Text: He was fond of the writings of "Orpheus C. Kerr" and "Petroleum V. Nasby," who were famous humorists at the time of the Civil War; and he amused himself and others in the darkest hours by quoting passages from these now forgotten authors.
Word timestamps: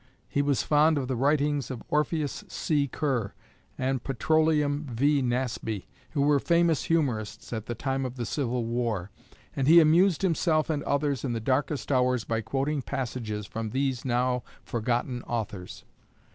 He 0.27 0.41
was 0.41 0.63
fond 0.63 0.97
of 0.97 1.07
the 1.07 1.15
writings 1.15 1.69
of 1.69 1.83
"Orpheus 1.89 2.43
C. 2.47 2.87
Kerr" 2.87 3.33
and 3.77 4.03
"Petroleum 4.03 4.87
V. 4.89 5.21
Nasby," 5.21 5.85
who 6.13 6.23
were 6.23 6.39
famous 6.39 6.85
humorists 6.85 7.53
at 7.53 7.67
the 7.67 7.75
time 7.75 8.03
of 8.03 8.15
the 8.15 8.25
Civil 8.25 8.65
War; 8.65 9.11
and 9.55 9.67
he 9.67 9.79
amused 9.79 10.23
himself 10.23 10.71
and 10.71 10.81
others 10.85 11.23
in 11.23 11.33
the 11.33 11.39
darkest 11.39 11.91
hours 11.91 12.23
by 12.23 12.41
quoting 12.41 12.81
passages 12.81 13.45
from 13.45 13.69
these 13.69 14.03
now 14.03 14.41
forgotten 14.65 15.21
authors. 15.27 15.85